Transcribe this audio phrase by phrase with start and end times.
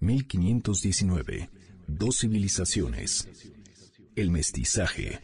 [0.00, 1.50] 1519.
[1.86, 3.28] Dos civilizaciones.
[4.16, 5.20] El mestizaje.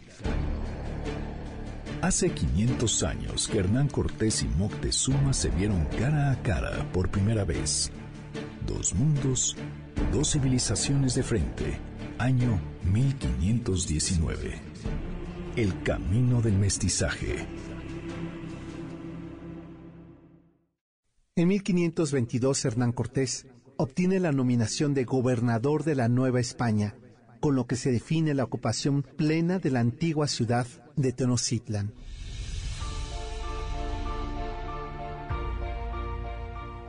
[2.03, 7.45] Hace 500 años que Hernán Cortés y Moctezuma se vieron cara a cara por primera
[7.45, 7.91] vez.
[8.67, 9.57] Dos mundos,
[10.13, 11.79] dos civilizaciones de frente.
[12.19, 14.61] Año 1519.
[15.57, 17.47] El camino del mestizaje.
[21.35, 26.95] En 1522 Hernán Cortés obtiene la nominación de gobernador de la Nueva España,
[27.41, 31.93] con lo que se define la ocupación plena de la antigua ciudad de Tenochtitlan.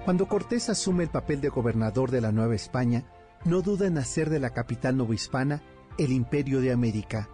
[0.06, 3.06] Cuando Cortés asume el papel de gobernador de la Nueva España,
[3.44, 5.62] no duda en hacer de la capital novohispana
[5.98, 7.30] el imperio de América.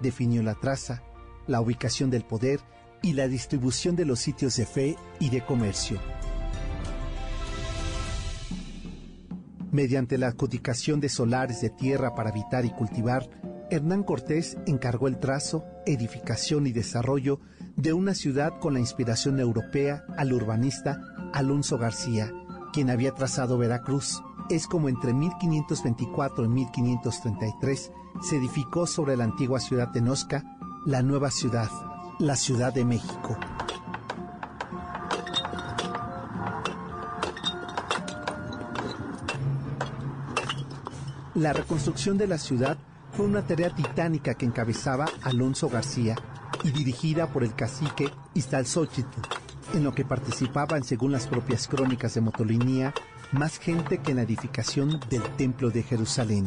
[0.00, 1.02] Definió la traza,
[1.46, 2.60] la ubicación del poder
[3.02, 6.00] y la distribución de los sitios de fe y de comercio.
[9.70, 13.28] Mediante la adjudicación de solares de tierra para habitar y cultivar,
[13.70, 17.40] Hernán Cortés encargó el trazo, edificación y desarrollo
[17.76, 21.00] de una ciudad con la inspiración europea al urbanista
[21.34, 22.32] Alonso García,
[22.72, 24.22] quien había trazado Veracruz.
[24.48, 30.44] Es como entre 1524 y 1533 se edificó sobre la antigua ciudad de Nosca
[30.86, 31.68] la nueva ciudad,
[32.18, 33.36] la Ciudad de México.
[41.38, 42.78] La reconstrucción de la ciudad
[43.12, 46.16] fue una tarea titánica que encabezaba Alonso García
[46.64, 49.20] y dirigida por el cacique Iztalzóchitl,
[49.72, 52.92] en lo que participaban, según las propias crónicas de Motolinía,
[53.30, 56.46] más gente que en la edificación del Templo de Jerusalén.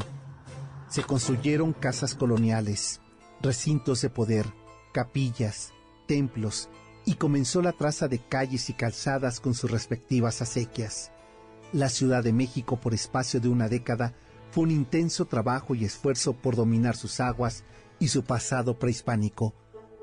[0.90, 3.00] Se construyeron casas coloniales,
[3.42, 4.46] recintos de poder,
[4.92, 5.72] capillas,
[6.06, 6.68] templos,
[7.06, 11.14] y comenzó la traza de calles y calzadas con sus respectivas acequias.
[11.72, 14.16] La Ciudad de México, por espacio de una década,
[14.52, 17.64] fue un intenso trabajo y esfuerzo por dominar sus aguas
[18.00, 19.54] y su pasado prehispánico,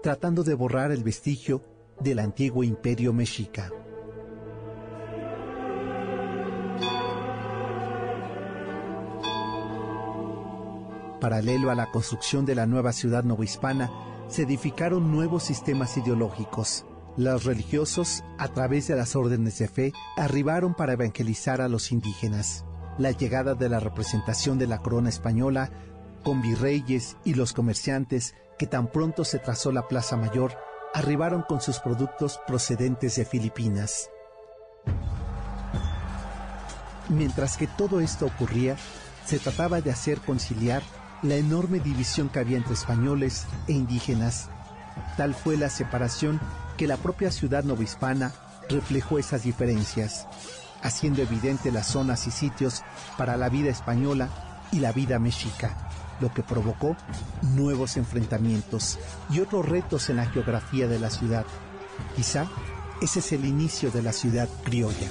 [0.02, 1.62] tratando de borrar el vestigio
[2.00, 3.70] del antiguo imperio mexica.
[11.20, 13.90] Paralelo a la construcción de la nueva ciudad novohispana,
[14.28, 16.86] se edificaron nuevos sistemas ideológicos.
[17.16, 22.64] Los religiosos, a través de las órdenes de fe, arribaron para evangelizar a los indígenas
[22.98, 25.70] la llegada de la representación de la corona española
[26.22, 30.52] con virreyes y los comerciantes que tan pronto se trazó la Plaza Mayor,
[30.92, 34.10] arribaron con sus productos procedentes de Filipinas.
[37.08, 38.76] Mientras que todo esto ocurría,
[39.24, 40.82] se trataba de hacer conciliar
[41.22, 44.50] la enorme división que había entre españoles e indígenas.
[45.16, 46.40] Tal fue la separación
[46.76, 48.32] que la propia ciudad novohispana
[48.68, 50.26] reflejó esas diferencias
[50.82, 52.82] haciendo evidente las zonas y sitios
[53.16, 54.28] para la vida española
[54.72, 55.76] y la vida mexica,
[56.20, 56.96] lo que provocó
[57.42, 58.98] nuevos enfrentamientos
[59.30, 61.46] y otros retos en la geografía de la ciudad.
[62.16, 62.46] Quizá
[63.00, 65.08] ese es el inicio de la ciudad criolla.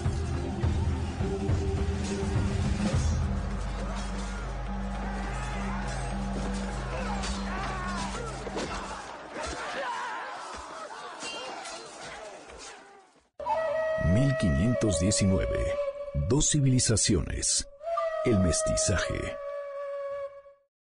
[14.46, 15.48] 1519.
[16.30, 17.68] Dos civilizaciones.
[18.26, 19.47] El mestizaje.